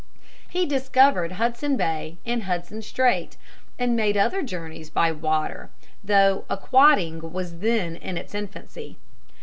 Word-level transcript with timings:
He 0.49 0.65
discovered 0.65 1.33
Hudson 1.33 1.77
Bay 1.77 2.17
and 2.25 2.41
Hudson 2.41 2.81
Strait, 2.81 3.37
and 3.77 3.95
made 3.95 4.17
other 4.17 4.41
journeys 4.41 4.89
by 4.89 5.11
water, 5.11 5.69
though 6.03 6.43
aquatting 6.49 7.31
was 7.31 7.59
then 7.59 7.97
in 7.97 8.17
its 8.17 8.33
infancy. 8.33 8.97